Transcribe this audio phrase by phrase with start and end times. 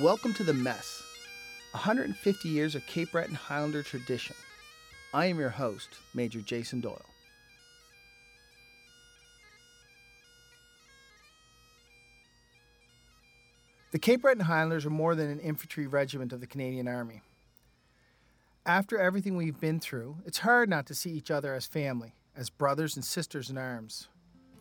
[0.00, 1.02] Welcome to The Mess,
[1.72, 4.34] 150 years of Cape Breton Highlander tradition.
[5.12, 7.04] I am your host, Major Jason Doyle.
[13.90, 17.20] The Cape Breton Highlanders are more than an infantry regiment of the Canadian Army.
[18.64, 22.48] After everything we've been through, it's hard not to see each other as family, as
[22.48, 24.08] brothers and sisters in arms.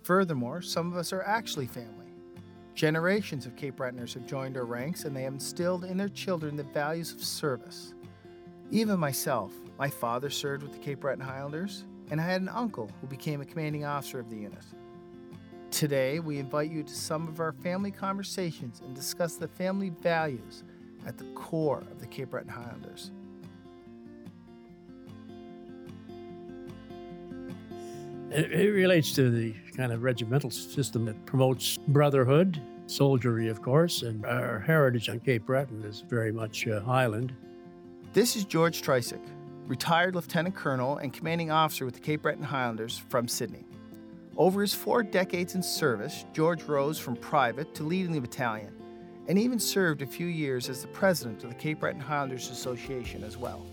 [0.03, 2.10] Furthermore, some of us are actually family.
[2.73, 6.55] Generations of Cape Bretoners have joined our ranks and they have instilled in their children
[6.55, 7.93] the values of service.
[8.71, 12.89] Even myself, my father served with the Cape Breton Highlanders, and I had an uncle
[13.01, 14.63] who became a commanding officer of the unit.
[15.69, 20.63] Today, we invite you to some of our family conversations and discuss the family values
[21.05, 23.11] at the core of the Cape Breton Highlanders.
[28.31, 34.03] It, it relates to the kind of regimental system that promotes brotherhood, soldiery, of course,
[34.03, 37.33] and our heritage on Cape Breton is very much uh, Highland.
[38.13, 39.21] This is George Trisick,
[39.67, 43.65] retired lieutenant colonel and commanding officer with the Cape Breton Highlanders from Sydney.
[44.37, 48.73] Over his four decades in service, George rose from private to leading the battalion,
[49.27, 53.25] and even served a few years as the president of the Cape Breton Highlanders Association
[53.25, 53.65] as well.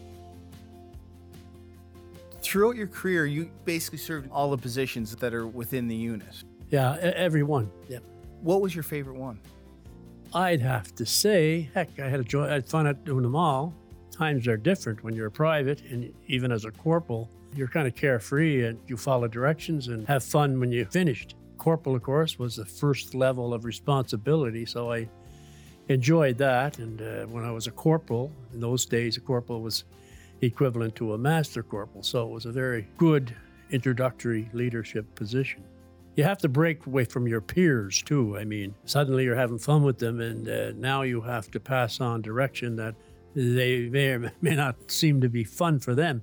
[2.48, 6.44] Throughout your career, you basically served all the positions that are within the unit.
[6.70, 7.70] Yeah, every one.
[7.90, 7.98] Yeah.
[8.40, 9.38] What was your favorite one?
[10.32, 12.46] I'd have to say, heck, I had a joy.
[12.46, 13.74] I had fun at doing them all.
[14.10, 17.94] Times are different when you're a private, and even as a corporal, you're kind of
[17.94, 21.34] carefree and you follow directions and have fun when you finished.
[21.58, 25.06] Corporal, of course, was the first level of responsibility, so I
[25.88, 26.78] enjoyed that.
[26.78, 29.84] And uh, when I was a corporal, in those days, a corporal was
[30.42, 33.34] equivalent to a master corporal, so it was a very good
[33.70, 35.64] introductory leadership position.
[36.16, 38.36] You have to break away from your peers too.
[38.36, 42.00] I mean, suddenly you're having fun with them, and uh, now you have to pass
[42.00, 42.94] on direction that
[43.34, 46.22] they may or may not seem to be fun for them,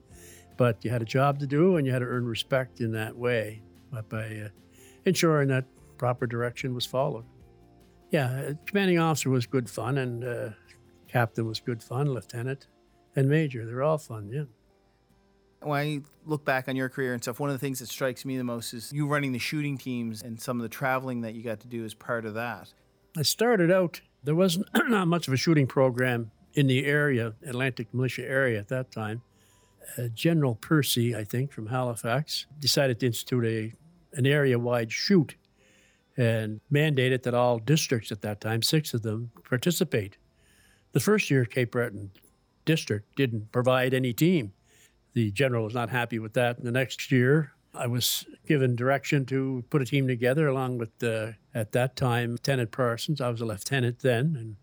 [0.58, 3.16] but you had a job to do, and you had to earn respect in that
[3.16, 3.62] way
[3.96, 4.50] but by uh,
[5.06, 5.66] ensuring that
[5.98, 7.26] proper direction was followed.
[8.12, 10.50] Yeah, uh, commanding officer was good fun, and uh,
[11.08, 12.68] captain was good fun, lieutenant
[13.16, 13.66] and major.
[13.66, 14.44] They're all fun, yeah.
[15.62, 18.24] When I look back on your career and stuff, one of the things that strikes
[18.26, 21.34] me the most is you running the shooting teams and some of the traveling that
[21.34, 22.74] you got to do as part of that.
[23.18, 27.94] I started out, there wasn't not much of a shooting program in the area, Atlantic
[27.94, 29.22] Militia area at that time.
[29.98, 33.74] Uh, General Percy, I think, from Halifax, decided to institute a,
[34.18, 35.36] an area wide shoot
[36.18, 40.18] and mandated that all districts at that time, six of them, participate.
[40.94, 42.12] The first year, Cape Breton
[42.66, 44.54] district didn't provide any team.
[45.14, 46.58] The general was not happy with that.
[46.58, 51.04] And the next year, I was given direction to put a team together along with,
[51.04, 53.22] uh, at that time, Lieutenant Parsons.
[53.22, 54.56] I was a lieutenant then, and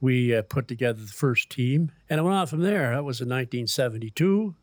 [0.00, 1.92] we uh, put together the first team.
[2.08, 2.90] And it went on from there.
[2.90, 4.54] That was in 1972.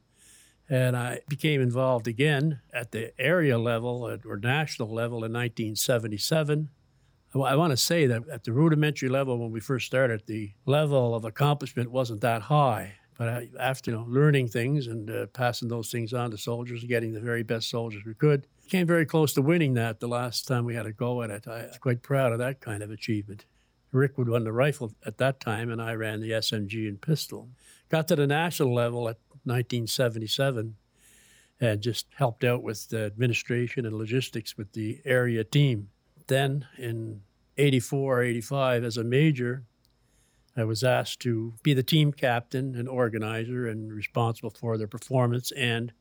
[0.70, 6.70] And I became involved again at the area level or national level in 1977.
[7.34, 11.16] I want to say that at the rudimentary level, when we first started, the level
[11.16, 12.96] of accomplishment wasn't that high.
[13.18, 17.14] But after you know, learning things and uh, passing those things on to soldiers, getting
[17.14, 20.66] the very best soldiers we could, came very close to winning that the last time
[20.66, 21.47] we had a go at it.
[21.47, 23.46] I was quite proud of that kind of achievement.
[23.92, 27.50] Rick would run the rifle at that time, and I ran the SMG and pistol.
[27.90, 30.75] Got to the national level at 1977
[31.59, 35.91] and just helped out with the administration and logistics with the area team.
[36.31, 37.24] Then in
[37.58, 39.66] 84, or 85, as a major,
[40.56, 45.52] I was asked to be the team captain and organizer and responsible for their performance.
[45.52, 45.92] And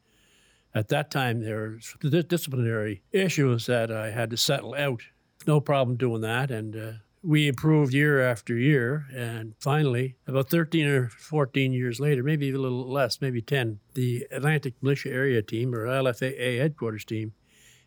[0.73, 5.03] at that time, there were disciplinary issues that I had to settle out.
[5.49, 6.53] No problem doing that.
[6.53, 6.93] And uh,
[7.25, 9.07] we improved year after year.
[9.13, 14.29] And finally, about 13 or 14 years later, maybe a little less, maybe 10, the
[14.31, 17.33] Atlantic Militia Area Team or LFAA headquarters team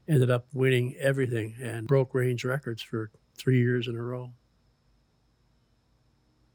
[0.07, 4.31] ended up winning everything and broke range records for three years in a row.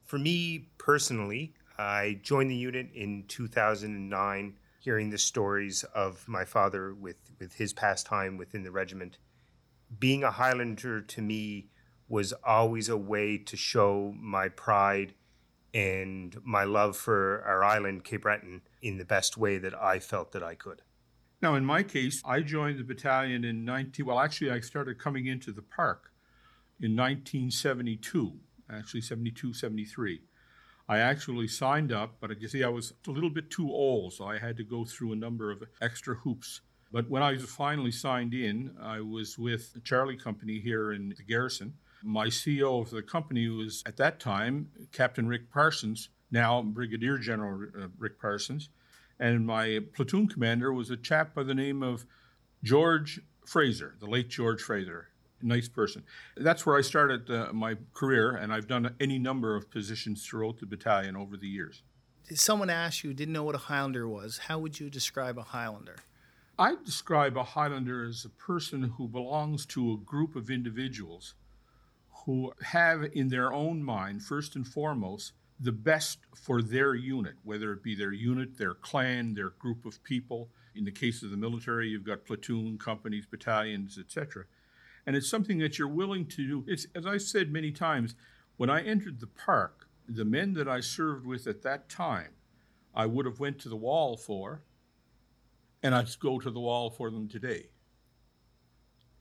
[0.05, 6.95] For me personally, I joined the unit in 2009, hearing the stories of my father
[6.95, 9.19] with, with his past time within the regiment.
[9.99, 11.69] Being a Highlander to me
[12.09, 15.15] was always a way to show my pride
[15.75, 20.33] and my love for our island, Cape Breton, in the best way that I felt
[20.33, 20.83] that I could.
[21.41, 25.27] Now, in my case, I joined the battalion in 19, well, actually, I started coming
[25.27, 26.11] into the park
[26.81, 28.33] in 1972,
[28.71, 30.21] actually 72, 73.
[30.89, 34.25] I actually signed up, but you see, I was a little bit too old, so
[34.25, 36.63] I had to go through a number of extra hoops.
[36.91, 41.11] But when I was finally signed in, I was with the Charlie Company here in
[41.11, 46.63] the garrison, My CEO of the company was at that time Captain Rick Parsons, now
[46.63, 48.71] Brigadier General uh, Rick Parsons,
[49.19, 52.05] and my platoon commander was a chap by the name of
[52.63, 55.09] George Fraser, the late George Fraser.
[55.41, 56.03] Nice person.
[56.37, 60.59] That's where I started uh, my career, and I've done any number of positions throughout
[60.59, 61.83] the battalion over the years.
[62.29, 65.43] If someone asked you, didn't know what a Highlander was, how would you describe a
[65.43, 65.97] Highlander?
[66.59, 71.35] I'd describe a Highlander as a person who belongs to a group of individuals
[72.27, 77.73] who have in their own mind, first and foremost, the best for their unit, whether
[77.73, 80.51] it be their unit, their clan, their group of people.
[80.75, 84.45] In the case of the military, you've got platoon, companies, battalions, etc.
[85.07, 86.65] And it's something that you're willing to do.
[86.67, 88.15] It's as I said many times,
[88.57, 92.31] when I entered the park, the men that I served with at that time,
[92.95, 94.63] I would have went to the wall for,
[95.83, 97.71] and I'd go to the wall for them today.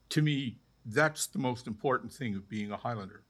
[0.10, 3.24] To me, that's the most important thing of being a Highlander.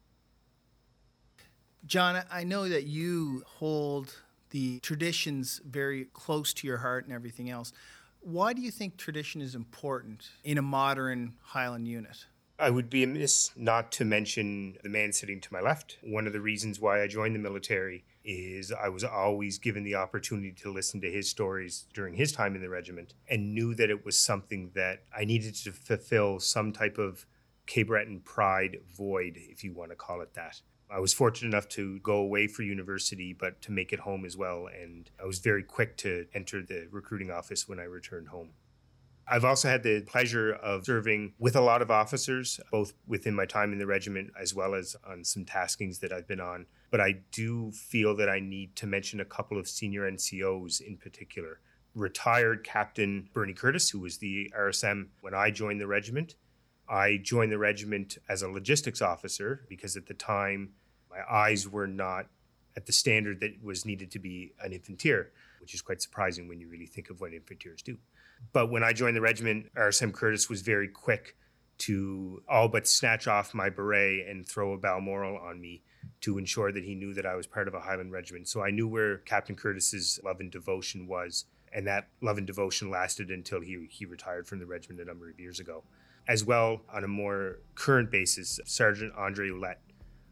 [1.87, 4.13] John, I know that you hold
[4.49, 7.71] the traditions very close to your heart and everything else.
[8.19, 12.25] Why do you think tradition is important in a modern Highland unit?
[12.59, 15.97] I would be amiss not to mention the man sitting to my left.
[16.03, 19.95] One of the reasons why I joined the military is I was always given the
[19.95, 23.89] opportunity to listen to his stories during his time in the regiment and knew that
[23.89, 27.25] it was something that I needed to fulfill some type of
[27.65, 30.59] Cape Breton pride void, if you want to call it that.
[30.89, 34.37] I was fortunate enough to go away for university, but to make it home as
[34.37, 34.67] well.
[34.67, 38.51] And I was very quick to enter the recruiting office when I returned home.
[39.29, 43.45] I've also had the pleasure of serving with a lot of officers, both within my
[43.45, 46.65] time in the regiment as well as on some taskings that I've been on.
[46.91, 50.95] But I do feel that I need to mention a couple of senior NCOs in
[50.95, 51.59] particular.
[51.93, 56.35] Retired Captain Bernie Curtis, who was the RSM when I joined the regiment,
[56.89, 60.71] I joined the regiment as a logistics officer because at the time
[61.09, 62.27] my eyes were not
[62.75, 65.27] at the standard that was needed to be an infanteer,
[65.59, 67.97] which is quite surprising when you really think of what infanteers do.
[68.53, 71.35] But when I joined the regiment, RSM Curtis was very quick
[71.79, 75.83] to all but snatch off my beret and throw a Balmoral on me
[76.21, 78.47] to ensure that he knew that I was part of a Highland regiment.
[78.47, 82.89] So I knew where Captain Curtis's love and devotion was, and that love and devotion
[82.89, 85.83] lasted until he, he retired from the regiment a number of years ago
[86.27, 89.79] as well on a more current basis, Sergeant Andre Ouellette,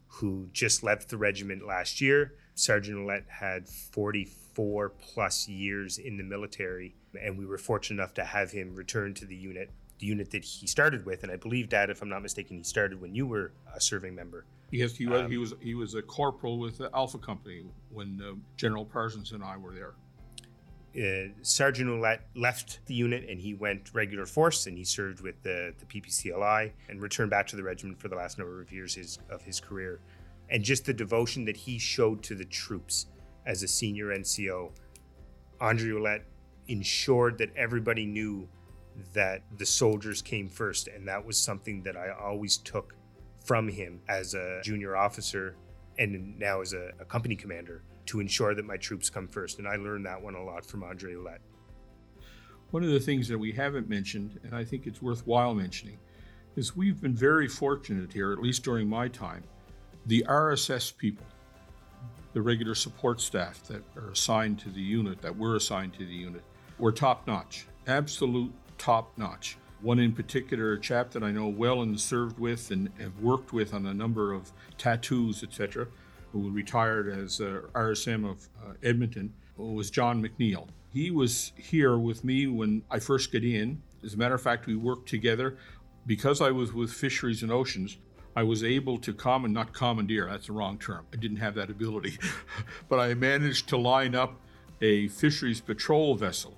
[0.07, 2.33] who just left the regiment last year.
[2.55, 8.23] Sergeant Ouellette had 44 plus years in the military, and we were fortunate enough to
[8.23, 11.23] have him return to the unit, the unit that he started with.
[11.23, 14.15] And I believe, Dad, if I'm not mistaken, he started when you were a serving
[14.15, 14.45] member.
[14.71, 15.21] Yes, he was.
[15.21, 15.53] Um, he was.
[15.61, 19.73] He was a corporal with the Alpha Company when uh, General Parsons and I were
[19.73, 19.93] there
[20.97, 25.41] uh, Sergeant Ouellette left the unit and he went regular force and he served with
[25.43, 28.95] the, the PPCLI and returned back to the regiment for the last number of years
[28.95, 29.99] his, of his career.
[30.49, 33.07] And just the devotion that he showed to the troops
[33.45, 34.71] as a senior NCO,
[35.59, 36.23] Andre Ouellette
[36.67, 38.47] ensured that everybody knew
[39.13, 40.87] that the soldiers came first.
[40.87, 42.95] And that was something that I always took
[43.43, 45.57] from him as a junior officer
[45.97, 49.59] and now as a, a company commander to ensure that my troops come first.
[49.59, 51.39] And I learned that one a lot from Andre Ouellette.
[52.71, 55.97] One of the things that we haven't mentioned, and I think it's worthwhile mentioning,
[56.55, 59.43] is we've been very fortunate here, at least during my time,
[60.05, 61.25] the RSS people,
[62.33, 66.13] the regular support staff that are assigned to the unit, that were assigned to the
[66.13, 66.43] unit,
[66.77, 69.57] were top notch, absolute top notch.
[69.81, 73.53] One in particular, a chap that I know well and served with and have worked
[73.53, 75.87] with on a number of tattoos, etc.,
[76.35, 80.67] who retired as uh, RSM of uh, Edmonton, was John McNeil.
[80.91, 83.81] He was here with me when I first got in.
[84.03, 85.57] As a matter of fact, we worked together.
[86.05, 87.97] Because I was with Fisheries and Oceans,
[88.35, 91.05] I was able to common, not commandeer, that's the wrong term.
[91.13, 92.19] I didn't have that ability.
[92.89, 94.35] but I managed to line up
[94.81, 96.53] a fisheries patrol vessel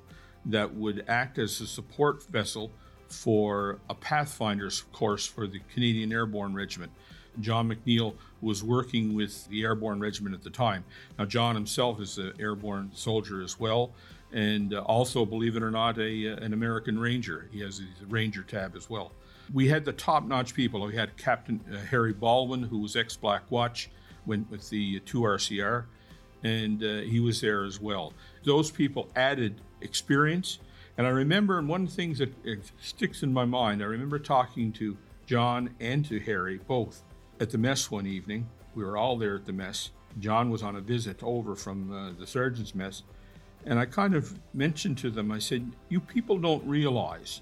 [0.47, 2.71] that would act as a support vessel
[3.09, 6.91] for a Pathfinder's course for the Canadian Airborne Regiment.
[7.39, 10.83] John McNeil was working with the Airborne Regiment at the time.
[11.17, 13.91] Now, John himself is an airborne soldier as well,
[14.31, 17.47] and uh, also, believe it or not, a, uh, an American Ranger.
[17.51, 19.11] He has a Ranger tab as well.
[19.53, 20.85] We had the top notch people.
[20.85, 23.89] We had Captain uh, Harry Baldwin, who was ex Black Watch,
[24.25, 25.85] went with the 2RCR,
[26.43, 28.13] and uh, he was there as well.
[28.43, 30.59] Those people added experience.
[30.97, 32.33] And I remember, and one of the things that
[32.81, 37.03] sticks in my mind, I remember talking to John and to Harry both
[37.39, 38.49] at the mess one evening.
[38.75, 39.91] We were all there at the mess.
[40.19, 43.03] John was on a visit over from uh, the sergeant's mess.
[43.65, 47.41] And I kind of mentioned to them, I said, You people don't realize.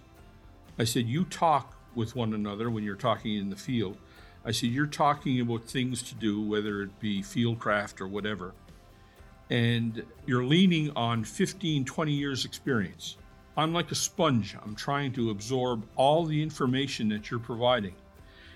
[0.80, 3.98] I said, You talk with one another when you're talking in the field
[4.46, 8.54] I said, You're talking about things to do, whether it be fieldcraft or whatever,
[9.50, 13.18] and you're leaning on 15, 20 years' experience.
[13.58, 14.56] I'm like a sponge.
[14.64, 17.96] I'm trying to absorb all the information that you're providing.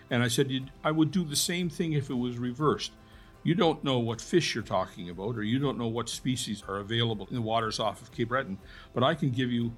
[0.09, 2.91] And I said, I would do the same thing if it was reversed.
[3.43, 6.77] You don't know what fish you're talking about, or you don't know what species are
[6.77, 8.57] available in the waters off of Cape Breton,
[8.93, 9.71] but I can give you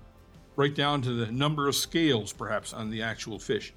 [0.56, 3.74] right down to the number of scales, perhaps, on the actual fish.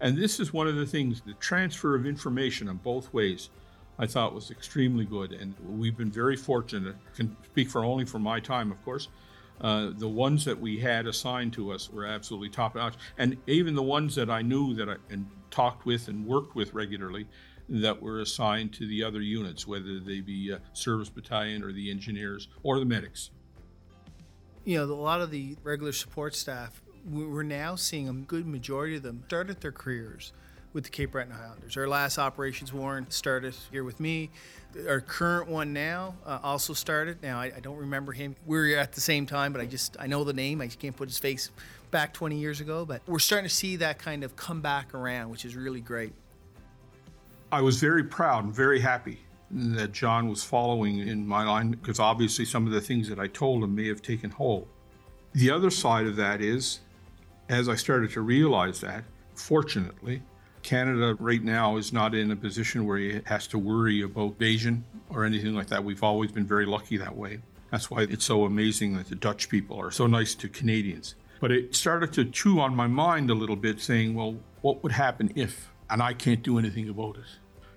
[0.00, 3.50] And this is one of the things the transfer of information on both ways.
[3.98, 6.96] I thought was extremely good, and we've been very fortunate.
[7.12, 9.08] I can speak for only for my time, of course.
[9.62, 13.74] Uh, the ones that we had assigned to us were absolutely top notch, and even
[13.74, 17.26] the ones that I knew that I and talked with and worked with regularly,
[17.68, 21.90] that were assigned to the other units, whether they be uh, service battalion or the
[21.90, 23.30] engineers or the medics.
[24.64, 28.96] You know, a lot of the regular support staff, we're now seeing a good majority
[28.96, 30.32] of them started their careers
[30.72, 31.76] with the Cape Breton Highlanders.
[31.76, 34.30] Our last operations warrant started here with me.
[34.88, 37.22] Our current one now uh, also started.
[37.22, 38.36] Now I, I, don't remember him.
[38.46, 40.60] We are at the same time, but I just I know the name.
[40.60, 41.50] I can't put his face
[41.90, 42.84] back 20 years ago.
[42.86, 46.12] But we're starting to see that kind of come back around, which is really great.
[47.52, 49.18] I was very proud and very happy
[49.50, 53.26] that John was following in my line because obviously some of the things that I
[53.26, 54.66] told him may have taken hold.
[55.34, 56.80] The other side of that is,
[57.50, 60.22] as I started to realize that, fortunately,
[60.62, 64.84] Canada right now is not in a position where it has to worry about invasion
[65.10, 65.82] or anything like that.
[65.82, 67.40] We've always been very lucky that way.
[67.70, 71.14] That's why it's so amazing that the Dutch people are so nice to Canadians.
[71.40, 74.92] But it started to chew on my mind a little bit, saying, well, what would
[74.92, 75.70] happen if?
[75.90, 77.24] And I can't do anything about it.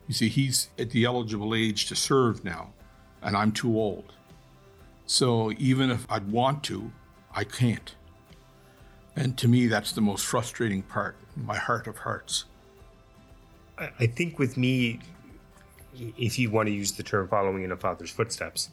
[0.07, 2.73] You see, he's at the eligible age to serve now,
[3.21, 4.13] and I'm too old.
[5.07, 6.91] So even if I'd want to,
[7.33, 7.95] I can't.
[9.15, 12.45] And to me, that's the most frustrating part, my heart of hearts.
[13.77, 14.99] I think with me,
[16.17, 18.69] if you want to use the term following in a father's footsteps,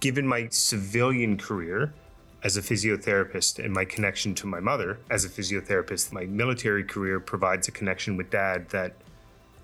[0.00, 1.94] given my civilian career
[2.42, 7.20] as a physiotherapist and my connection to my mother as a physiotherapist, my military career
[7.20, 8.94] provides a connection with dad that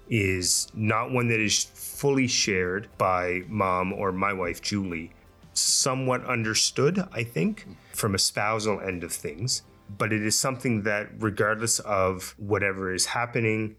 [0.08, 5.10] is not one that is fully shared by mom or my wife, Julie.
[5.52, 9.62] Somewhat understood, I think, from a spousal end of things.
[9.98, 13.76] But it is something that, regardless of whatever is happening,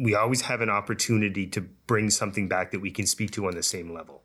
[0.00, 3.54] we always have an opportunity to bring something back that we can speak to on
[3.54, 4.22] the same level.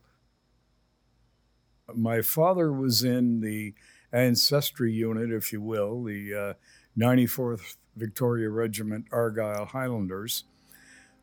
[1.93, 3.73] My father was in the
[4.13, 6.53] ancestry unit, if you will, the uh,
[6.97, 10.45] 94th Victoria Regiment Argyll Highlanders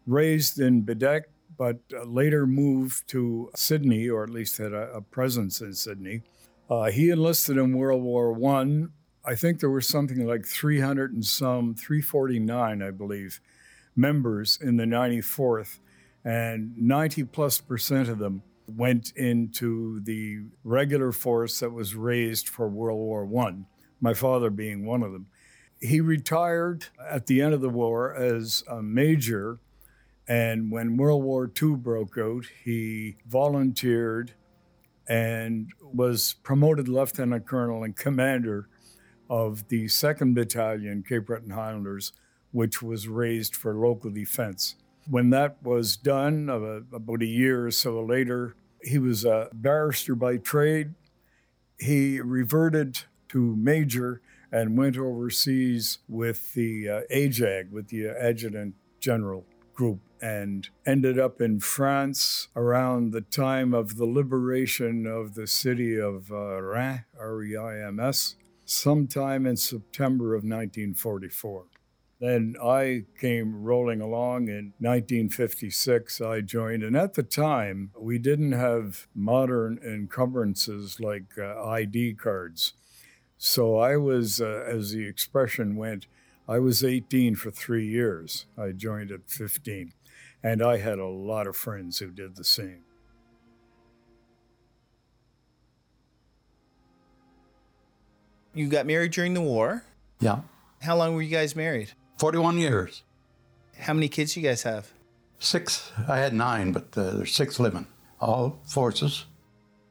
[0.06, 1.22] raised in Baddeck,
[1.56, 6.22] but uh, later moved to Sydney, or at least had a, a presence in Sydney.
[6.68, 8.92] Uh, he enlisted in World War One.
[9.24, 9.32] I.
[9.32, 13.40] I think there were something like 300 and some, 349, I believe,
[13.94, 15.78] members in the 94th,
[16.24, 22.68] and 90 plus percent of them went into the regular force that was raised for
[22.68, 23.66] World War One.
[24.00, 25.26] My father being one of them.
[25.80, 29.58] He retired at the end of the war as a major
[30.28, 34.32] and when World War II broke out, he volunteered
[35.08, 38.68] and was promoted lieutenant colonel and commander
[39.28, 42.12] of the 2nd Battalion, Cape Breton Highlanders,
[42.52, 44.76] which was raised for local defense.
[45.08, 50.36] When that was done, about a year or so later, he was a barrister by
[50.36, 50.94] trade.
[51.78, 54.20] He reverted to major
[54.52, 59.44] and went overseas with the uh, AJAG, with the adjutant general
[59.74, 65.98] group and ended up in France around the time of the liberation of the city
[65.98, 71.64] of uh, Reims, R E I M S, sometime in September of 1944.
[72.22, 76.20] Then I came rolling along in 1956.
[76.20, 82.74] I joined, and at the time, we didn't have modern encumbrances like uh, ID cards.
[83.38, 86.06] So I was, uh, as the expression went,
[86.48, 88.46] I was 18 for three years.
[88.56, 89.92] I joined at 15.
[90.44, 92.84] And I had a lot of friends who did the same.
[98.54, 99.82] You got married during the war?
[100.20, 100.42] Yeah.
[100.82, 101.90] How long were you guys married?
[102.22, 103.02] 41 years.
[103.76, 104.92] How many kids you guys have?
[105.40, 105.90] Six.
[106.08, 107.88] I had nine, but uh, there's six living,
[108.20, 109.26] all forces.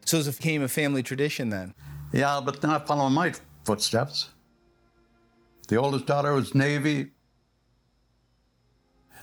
[0.06, 1.74] So it became a family tradition then?
[2.14, 3.34] Yeah, but not following my
[3.66, 4.30] footsteps.
[5.68, 7.12] The oldest daughter was Navy,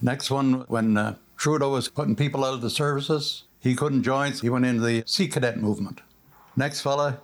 [0.03, 4.35] Next one, when uh, Trudeau was putting people out of the services, he couldn't join.
[4.35, 6.03] So he went into the Sea Cadet movement.
[6.57, 7.23] Next fella,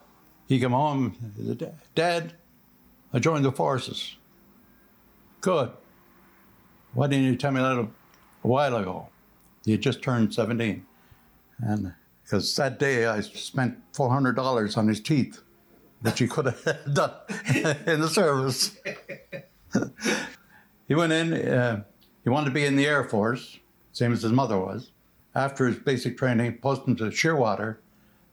[0.49, 1.15] he came home.
[1.95, 2.33] Dad,
[3.13, 4.17] I joined the forces.
[5.45, 5.73] Good.
[6.95, 7.89] Why didn't you tell me that a
[8.49, 9.09] while ago.
[9.63, 10.87] He just turned 17.
[11.59, 15.43] And because that day I spent $400 on his teeth,
[16.01, 17.11] which he could have done
[17.87, 18.75] in the service.
[20.89, 21.85] he went in, uh,
[22.23, 23.59] he wanted to be in the Air Force,
[23.93, 24.93] same as his mother was.
[25.35, 27.77] After his basic training, posted him to Shearwater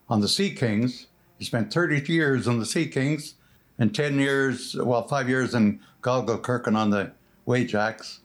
[0.07, 1.07] on the Sea Kings.
[1.37, 3.33] He spent 30 years on the Sea Kings
[3.81, 7.11] and 10 years, well, five years in Geilenkirchen on the
[7.47, 8.19] AWACS,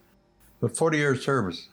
[0.60, 1.70] but 40 years service.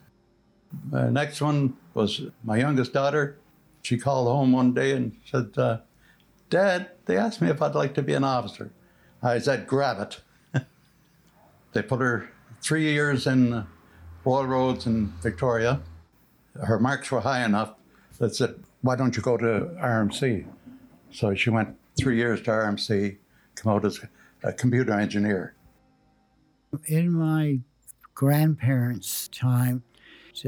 [0.93, 3.37] Uh, next one was my youngest daughter.
[3.81, 5.79] She called home one day and said, uh,
[6.49, 8.71] Dad, they asked me if I'd like to be an officer.
[9.21, 10.21] I said, grab it.
[11.73, 12.29] they put her
[12.61, 13.67] three years in
[14.23, 15.81] Royal Roads in Victoria.
[16.55, 17.73] Her marks were high enough
[18.19, 20.45] that said, why don't you go to RMC?
[21.11, 23.17] So she went three years to RMC,
[23.55, 23.99] come out as
[24.43, 25.55] a computer engineer.
[26.85, 27.59] In my
[28.13, 29.83] grandparents' time,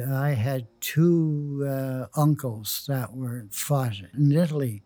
[0.09, 4.83] I had two uh, uncles that were fought in Italy.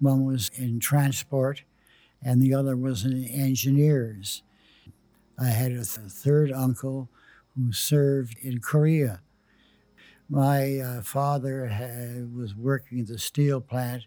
[0.00, 1.62] One was in transport,
[2.20, 4.42] and the other was in engineers.
[5.38, 7.08] I had a th- third uncle
[7.54, 9.22] who served in Korea.
[10.28, 11.70] My uh, father
[12.34, 14.04] was working at the steel plant,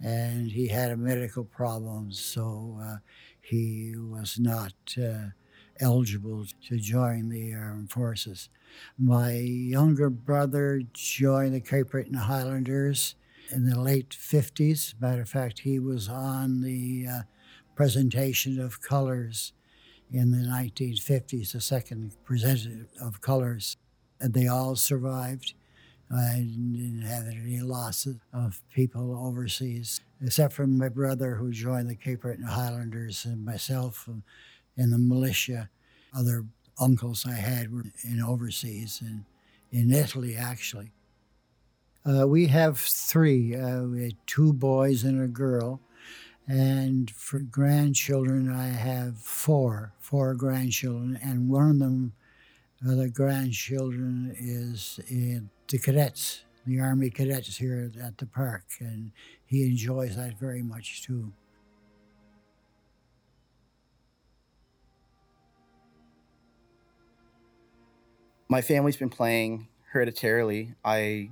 [0.00, 2.96] and he had a medical problem, so uh,
[3.40, 5.28] he was not uh,
[5.80, 8.48] eligible to join the armed forces.
[8.98, 13.14] My younger brother joined the Cape Breton Highlanders
[13.50, 14.94] in the late 50s.
[15.00, 17.20] Matter of fact, he was on the uh,
[17.74, 19.52] presentation of colors
[20.12, 23.76] in the 1950s, the second presentation of colors.
[24.20, 25.54] And they all survived.
[26.10, 31.96] I didn't have any losses of people overseas, except for my brother who joined the
[31.96, 34.08] Cape Breton Highlanders and myself
[34.76, 35.68] in the militia.
[36.16, 36.44] Other
[36.78, 39.24] uncles I had were in overseas and
[39.72, 40.92] in Italy, actually.
[42.04, 43.56] Uh, we have three.
[43.56, 45.80] Uh, we had two boys and a girl.
[46.46, 51.18] And for grandchildren, I have four, four grandchildren.
[51.20, 52.12] And one of them,
[52.86, 58.64] uh, the grandchildren, is in the cadets, the Army cadets here at the park.
[58.80, 59.12] And
[59.46, 61.32] he enjoys that very much too.
[68.48, 71.30] my family's been playing hereditarily, I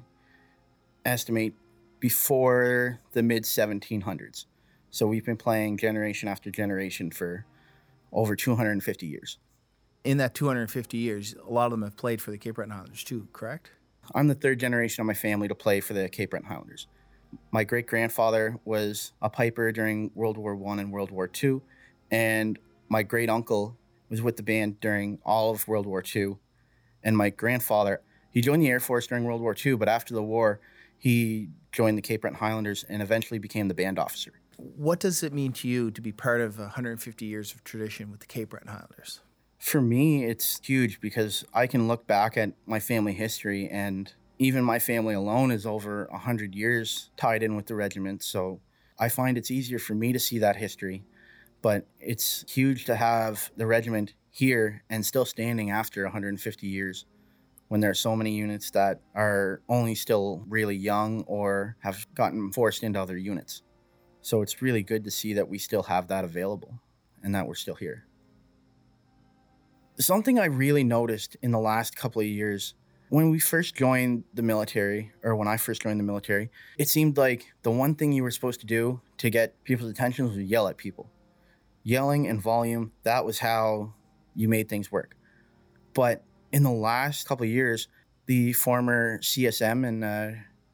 [1.05, 1.55] estimate,
[2.01, 4.47] before the mid 1700s.
[4.90, 7.47] So we've been playing generation after generation for
[8.12, 9.38] over 250 years.
[10.05, 13.05] In that 250 years, a lot of them have played for the Cape Breton Highlanders
[13.05, 13.70] too, correct?
[14.14, 16.86] I'm the third generation of my family to play for the Cape Breton Highlanders.
[17.50, 21.62] My great grandfather was a piper during World War One and World War Two,
[22.10, 23.76] and my great uncle
[24.08, 26.38] was with the band during all of World War Two
[27.04, 30.22] and my grandfather, he joined the Air Force during World War II, but after the
[30.22, 30.58] war,
[30.98, 34.32] he joined the Cape Breton Highlanders and eventually became the band officer.
[34.56, 38.20] What does it mean to you to be part of 150 years of tradition with
[38.20, 39.20] the Cape Breton Highlanders?
[39.58, 44.62] For me, it's huge because I can look back at my family history, and even
[44.62, 48.22] my family alone is over 100 years tied in with the regiment.
[48.22, 48.60] So
[48.98, 51.04] I find it's easier for me to see that history.
[51.62, 57.06] But it's huge to have the regiment here and still standing after 150 years
[57.68, 62.52] when there are so many units that are only still really young or have gotten
[62.52, 63.62] forced into other units.
[64.20, 66.80] So it's really good to see that we still have that available
[67.22, 68.04] and that we're still here.
[69.98, 72.74] Something I really noticed in the last couple of years
[73.11, 77.16] when we first joined the military, or when I first joined the military, it seemed
[77.16, 80.66] like the one thing you were supposed to do to get people's attention was yell
[80.66, 81.12] at people.
[81.85, 83.94] Yelling and volume, that was how
[84.35, 85.16] you made things work.
[85.94, 87.87] But in the last couple of years,
[88.26, 90.30] the former CSM and uh,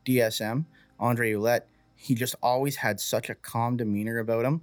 [0.07, 0.65] DSM,
[0.99, 4.63] Andre Ouellette, he just always had such a calm demeanor about him.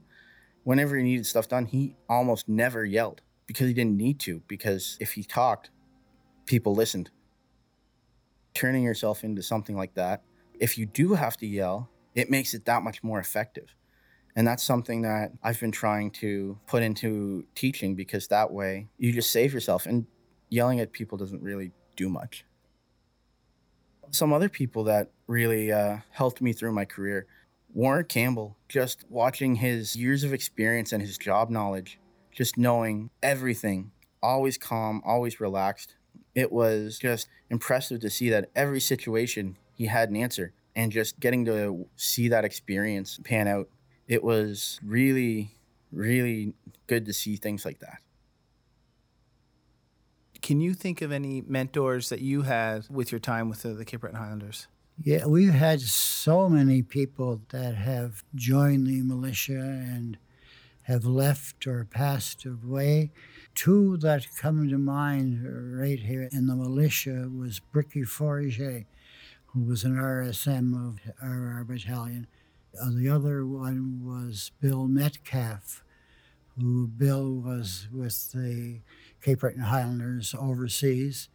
[0.63, 4.97] Whenever he needed stuff done, he almost never yelled because he didn't need to, because
[4.99, 5.71] if he talked,
[6.45, 7.09] people listened.
[8.53, 10.23] Turning yourself into something like that,
[10.59, 13.73] if you do have to yell, it makes it that much more effective.
[14.35, 19.11] And that's something that I've been trying to put into teaching because that way you
[19.11, 19.85] just save yourself.
[19.85, 20.05] And
[20.49, 22.45] yelling at people doesn't really do much.
[24.11, 27.27] Some other people that really uh, helped me through my career
[27.73, 31.99] Warren Campbell, just watching his years of experience and his job knowledge,
[32.37, 35.95] just knowing everything, always calm, always relaxed.
[36.35, 41.19] It was just impressive to see that every situation he had an answer and just
[41.19, 43.69] getting to see that experience pan out
[44.07, 45.57] it was really,
[45.91, 46.53] really
[46.85, 47.97] good to see things like that.
[50.41, 53.83] Can you think of any mentors that you had with your time with the, the
[53.83, 54.67] Cape Breton Highlanders?
[55.03, 60.17] Yeah, we've had so many people that have joined the militia and
[60.87, 63.11] have left or passed away.
[63.53, 65.43] Two that come to mind
[65.77, 68.85] right here in the militia was Bricky Forger,
[69.47, 72.25] who was an RSM of our, battalion.
[72.81, 75.83] Uh, the other one was Bill Metcalf,
[76.57, 78.79] who Bill was with the
[79.21, 81.27] Cape Breton Highlanders overseas,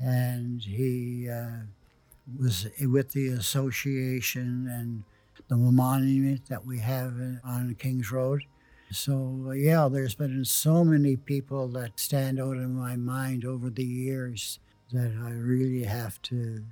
[0.00, 1.66] and he uh,
[2.36, 5.04] was with the association and
[5.46, 8.42] the monument that we have on Kings Road.
[8.90, 13.84] So, yeah, there's been so many people that stand out in my mind over the
[13.84, 14.60] years
[14.92, 16.64] that I really have to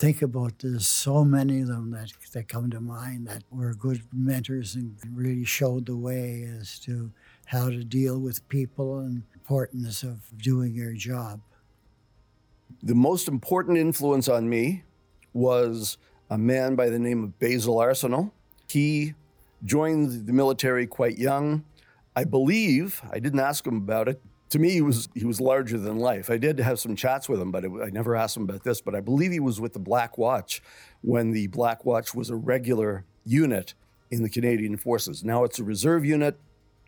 [0.00, 0.58] think about.
[0.58, 4.96] There's so many of them that, that come to mind that were good mentors and
[5.12, 7.12] really showed the way as to
[7.46, 11.40] how to deal with people and importance of doing your job.
[12.82, 14.82] The most important influence on me
[15.32, 15.98] was
[16.30, 18.32] a man by the name of Basil Arsenault.
[18.68, 19.14] He
[19.64, 21.64] joined the military quite young.
[22.14, 24.20] I believe, I didn't ask him about it.
[24.50, 26.30] To me, he was he was larger than life.
[26.30, 28.80] I did have some chats with him, but I never asked him about this.
[28.80, 30.62] But I believe he was with the Black Watch
[31.02, 33.74] when the Black Watch was a regular unit
[34.10, 35.22] in the Canadian Forces.
[35.22, 36.40] Now it's a reserve unit,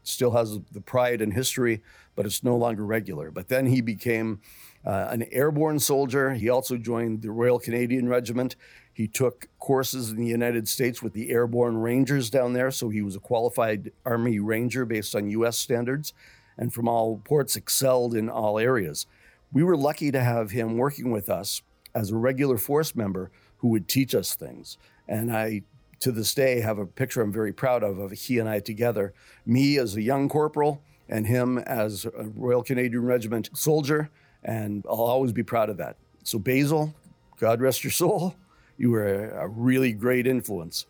[0.02, 1.82] still has the pride and history,
[2.14, 3.30] but it's no longer regular.
[3.30, 4.40] But then he became
[4.84, 6.32] uh, an airborne soldier.
[6.32, 8.56] He also joined the Royal Canadian Regiment.
[9.00, 13.00] He took courses in the United States with the Airborne Rangers down there, so he
[13.00, 15.56] was a qualified Army Ranger based on U.S.
[15.56, 16.12] standards,
[16.58, 19.06] and from all reports, excelled in all areas.
[19.54, 21.62] We were lucky to have him working with us
[21.94, 24.76] as a regular force member who would teach us things.
[25.08, 25.62] And I,
[26.00, 29.14] to this day, have a picture I'm very proud of of he and I together.
[29.46, 34.10] Me as a young corporal, and him as a Royal Canadian Regiment soldier
[34.44, 35.96] and I'll always be proud of that.
[36.22, 36.94] So, Basil,
[37.38, 38.36] God rest your soul,
[38.80, 40.86] you were a, a really great influence.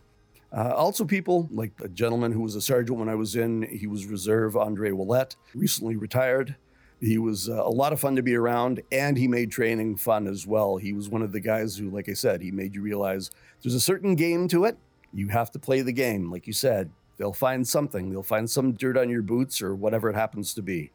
[0.57, 3.89] Uh, also, people like a gentleman who was a sergeant when I was in, he
[3.89, 6.55] was reserve, Andre Ouellette, recently retired.
[7.01, 10.29] He was uh, a lot of fun to be around, and he made training fun
[10.29, 10.77] as well.
[10.77, 13.75] He was one of the guys who, like I said, he made you realize there's
[13.75, 14.77] a certain game to it.
[15.13, 16.31] You have to play the game.
[16.31, 20.09] Like you said, they'll find something, they'll find some dirt on your boots or whatever
[20.09, 20.93] it happens to be.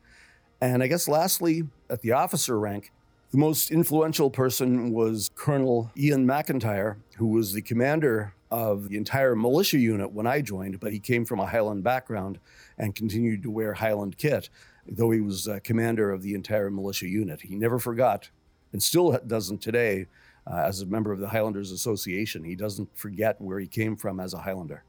[0.62, 2.93] And I guess lastly, at the officer rank,
[3.36, 9.36] the most influential person was Colonel Ian McIntyre, who was the commander of the entire
[9.36, 12.39] militia unit when I joined, but he came from a Highland background
[12.78, 14.50] and continued to wear Highland kit,
[14.88, 17.41] though he was uh, commander of the entire militia unit.
[17.41, 18.30] He never forgot,
[18.71, 20.06] and still doesn't today,
[20.48, 22.45] uh, as a member of the Highlanders Association.
[22.45, 24.86] He doesn't forget where he came from as a Highlander.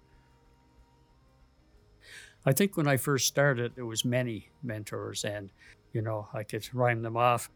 [2.45, 5.51] I think when I first started, there was many mentors, and
[5.93, 7.51] you know I could rhyme them off.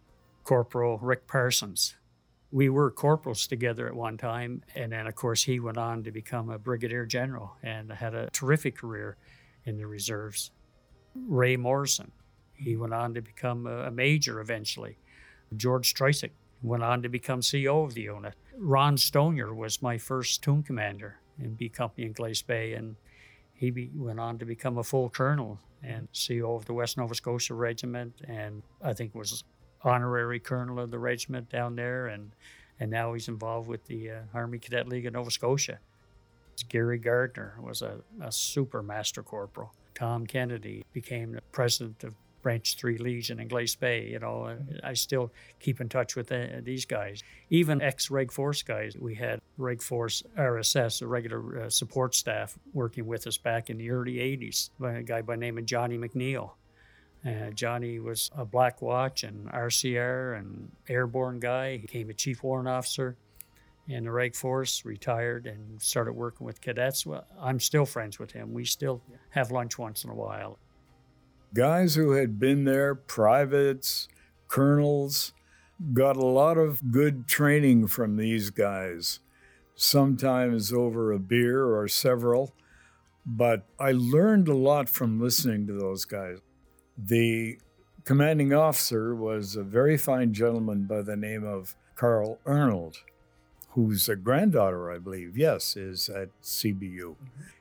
[0.44, 1.96] Corporal Rick Parsons.
[2.52, 6.10] We were corporals together at one time, and then of course he went on to
[6.10, 9.16] become a brigadier general and had a terrific career
[9.64, 10.50] in the reserves.
[11.14, 12.10] Ray Morrison,
[12.54, 14.98] he went on to become a major eventually.
[15.56, 18.34] George Streisick went on to become CEO of the unit.
[18.56, 22.96] Ron Stonier was my first toon commander in B Company in Glace Bay, and
[23.54, 27.14] he be, went on to become a full colonel and CEO of the West Nova
[27.14, 29.44] Scotia Regiment, and I think was
[29.82, 32.32] honorary colonel of the regiment down there, and
[32.78, 35.78] and now he's involved with the uh, Army Cadet League of Nova Scotia.
[36.68, 39.72] Gary Gardner was a, a super master corporal.
[39.94, 44.08] Tom Kennedy became the president of Branch 3 Legion in Glace Bay.
[44.08, 47.22] You know, I still keep in touch with the, these guys.
[47.50, 48.96] Even ex Reg Force guys.
[48.98, 53.78] We had Reg Force RSS, a regular uh, support staff, working with us back in
[53.78, 56.52] the early 80s by a guy by the name of Johnny McNeil.
[57.26, 61.72] Uh, Johnny was a Black Watch and RCR and airborne guy.
[61.72, 63.16] He became a chief warrant officer
[63.88, 67.04] in the Reg Force, retired, and started working with cadets.
[67.04, 68.52] Well, I'm still friends with him.
[68.54, 70.58] We still have lunch once in a while
[71.54, 74.08] guys who had been there, privates,
[74.48, 75.32] colonels,
[75.92, 79.20] got a lot of good training from these guys,
[79.74, 82.54] sometimes over a beer or several.
[83.24, 86.38] But I learned a lot from listening to those guys.
[87.06, 87.58] The
[88.04, 92.98] commanding officer was a very fine gentleman by the name of Carl Arnold,
[93.70, 97.16] whose granddaughter, I believe, yes, is at CBU.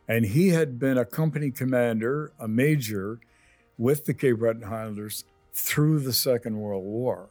[0.08, 3.20] And he had been a company commander, a major
[3.78, 5.24] with the Cape Breton Highlanders
[5.54, 7.30] through the Second World War.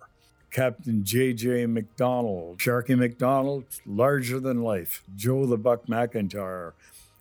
[0.50, 1.66] Captain J.J.
[1.66, 6.72] McDonald, Sharky McDonald, larger than life, Joe the Buck McIntyre,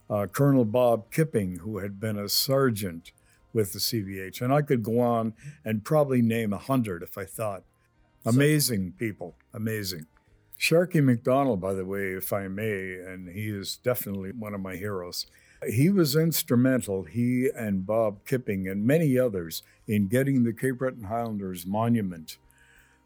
[0.10, 3.12] uh, Colonel Bob Kipping, who had been a sergeant
[3.58, 4.40] with the CBH.
[4.40, 5.34] And I could go on
[5.66, 7.64] and probably name a hundred if I thought.
[8.24, 10.06] Amazing people, amazing.
[10.60, 14.76] Sharkey McDonald, by the way, if I may, and he is definitely one of my
[14.76, 15.26] heroes.
[15.68, 21.06] He was instrumental, he and Bob Kipping and many others, in getting the Cape Breton
[21.06, 22.38] Highlanders monument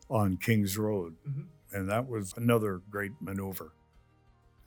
[0.10, 1.16] on King's Road.
[1.26, 1.78] Mm-hmm.
[1.78, 3.72] And that was another great maneuver.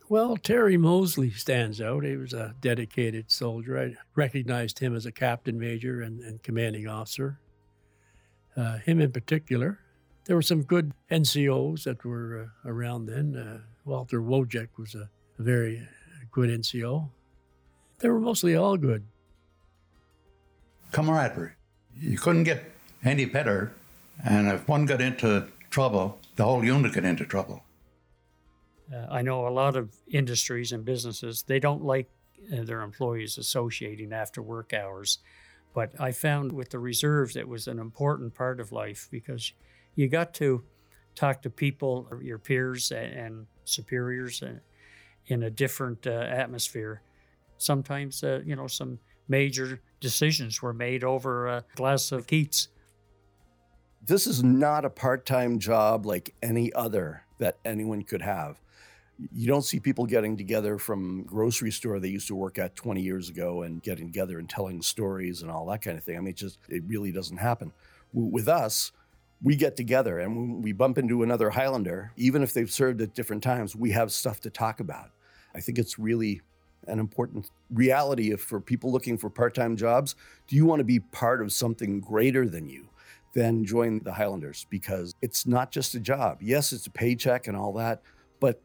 [0.07, 2.03] Well, Terry Mosley stands out.
[2.03, 3.79] He was a dedicated soldier.
[3.79, 7.39] I recognized him as a captain major and, and commanding officer.
[8.55, 9.79] Uh, him in particular.
[10.25, 13.35] There were some good NCOs that were uh, around then.
[13.35, 15.87] Uh, Walter Wojek was a, a very
[16.31, 17.09] good NCO.
[17.99, 19.03] They were mostly all good.
[20.91, 21.53] Camaraderie.
[21.99, 22.63] You couldn't get
[23.03, 23.73] any better.
[24.23, 27.64] And if one got into trouble, the whole unit got into trouble.
[28.93, 32.09] Uh, I know a lot of industries and businesses, they don't like
[32.53, 35.19] uh, their employees associating after work hours.
[35.73, 39.53] But I found with the reserves, it was an important part of life because
[39.95, 40.63] you got to
[41.15, 44.59] talk to people, your peers and superiors, uh,
[45.27, 47.01] in a different uh, atmosphere.
[47.57, 52.69] Sometimes, uh, you know, some major decisions were made over a glass of Keith's.
[54.05, 58.61] This is not a part time job like any other that anyone could have
[59.33, 63.01] you don't see people getting together from grocery store they used to work at 20
[63.01, 66.17] years ago and getting together and telling stories and all that kind of thing.
[66.17, 67.71] I mean, it just it really doesn't happen.
[68.13, 68.91] With us,
[69.41, 73.43] we get together and we bump into another Highlander, even if they've served at different
[73.43, 75.11] times, we have stuff to talk about.
[75.53, 76.41] I think it's really
[76.87, 80.15] an important reality if for people looking for part-time jobs.
[80.47, 82.89] Do you want to be part of something greater than you?
[83.33, 86.41] Then join the Highlanders because it's not just a job.
[86.41, 88.01] Yes, it's a paycheck and all that,
[88.39, 88.61] but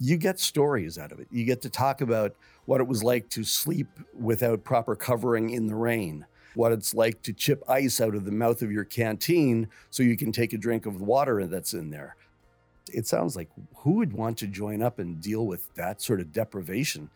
[0.00, 1.28] you get stories out of it.
[1.30, 2.34] You get to talk about
[2.64, 3.86] what it was like to sleep
[4.18, 8.32] without proper covering in the rain, what it's like to chip ice out of the
[8.32, 11.90] mouth of your canteen so you can take a drink of the water that's in
[11.90, 12.16] there.
[12.92, 16.32] It sounds like who would want to join up and deal with that sort of
[16.32, 17.10] deprivation?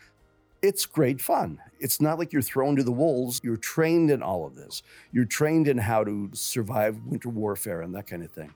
[0.61, 1.59] It's great fun.
[1.81, 3.41] It's not like you're thrown to the wolves.
[3.43, 4.83] You're trained in all of this.
[5.11, 8.55] You're trained in how to survive winter warfare and that kind of thing.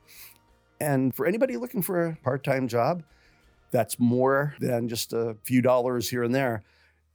[0.80, 3.02] And for anybody looking for a part time job,
[3.70, 6.62] that's more than just a few dollars here and there.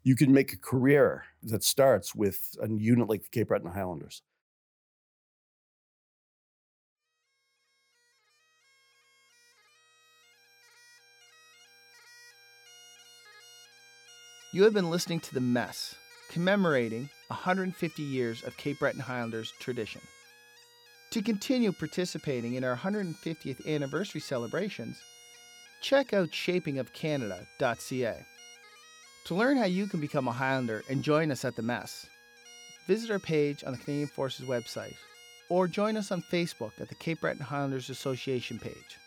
[0.04, 4.22] You can make a career that starts with a unit like the Cape Breton Highlanders.
[14.54, 15.96] You have been listening to The Mess,
[16.30, 20.02] commemorating 150 years of Cape Breton Highlanders tradition.
[21.10, 24.98] To continue participating in our 150th anniversary celebrations,
[25.84, 28.26] check out shapingofcanada.ca.
[29.26, 32.08] To learn how you can become a Highlander and join us at the mess,
[32.88, 34.96] visit our page on the Canadian Forces website
[35.50, 38.98] or join us on Facebook at the Cape Breton Highlanders Association page.